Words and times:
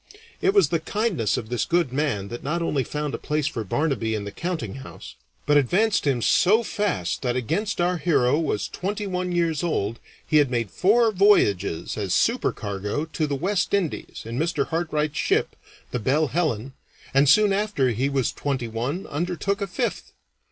It 0.41 0.55
was 0.55 0.69
the 0.69 0.79
kindness 0.79 1.37
of 1.37 1.49
this 1.49 1.63
good 1.63 1.93
man 1.93 2.29
that 2.29 2.41
not 2.41 2.63
only 2.63 2.83
found 2.83 3.13
a 3.13 3.19
place 3.19 3.45
for 3.45 3.63
Barnaby 3.63 4.15
in 4.15 4.23
the 4.23 4.31
countinghouse, 4.31 5.13
but 5.45 5.57
advanced 5.57 6.07
him 6.07 6.23
so 6.23 6.63
fast 6.63 7.21
that 7.21 7.35
against 7.35 7.79
our 7.79 7.97
hero 7.97 8.39
was 8.39 8.67
twenty 8.67 9.05
one 9.05 9.31
years 9.31 9.61
old 9.61 9.99
he 10.25 10.37
had 10.37 10.49
made 10.49 10.71
four 10.71 11.11
voyages 11.11 11.97
as 11.99 12.15
supercargo 12.15 13.05
to 13.13 13.27
the 13.27 13.35
West 13.35 13.75
Indies 13.75 14.23
in 14.25 14.39
Mr. 14.39 14.69
Hartright's 14.69 15.19
ship, 15.19 15.55
the 15.91 15.99
Belle 15.99 16.29
Helen, 16.29 16.73
and 17.13 17.29
soon 17.29 17.53
after 17.53 17.91
he 17.91 18.09
was 18.09 18.31
twenty 18.31 18.67
one 18.67 19.05
undertook 19.05 19.61
a 19.61 19.67
fifth. 19.67 20.13